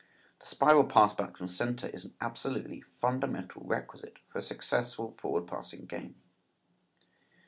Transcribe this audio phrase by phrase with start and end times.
[0.39, 5.45] The spiral pass back from center is an absolutely fundamental requisite for a successful forward
[5.45, 6.15] passing game.